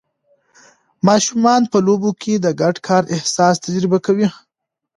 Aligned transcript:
ماشومان 1.07 1.61
په 1.71 1.77
لوبو 1.85 2.11
کې 2.21 2.33
د 2.37 2.47
ګډ 2.61 2.75
کار 2.87 3.03
احساس 3.15 3.55
تجربه 3.65 3.97
کوي. 4.05 4.27